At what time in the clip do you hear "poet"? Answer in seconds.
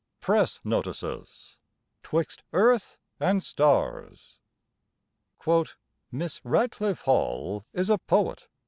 7.99-8.47